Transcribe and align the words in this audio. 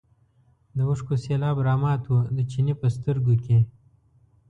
د 0.75 0.77
اوښکو 0.89 1.15
سېلاب 1.23 1.57
رامات 1.67 2.03
و 2.07 2.15
د 2.35 2.39
چیني 2.51 2.73
په 2.81 2.87
سترګو 2.95 3.33
کې. 3.45 3.59